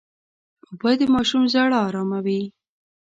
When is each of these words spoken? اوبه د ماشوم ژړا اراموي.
اوبه 0.69 0.91
د 0.99 1.01
ماشوم 1.13 1.43
ژړا 1.51 1.79
اراموي. 1.87 2.41